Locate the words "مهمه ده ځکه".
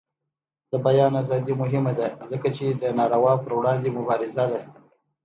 1.61-2.47